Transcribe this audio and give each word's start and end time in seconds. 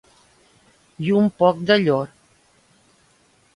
I 1.09 1.13
un 1.19 1.29
poc 1.43 1.61
de 1.71 1.77
llor. 1.83 2.11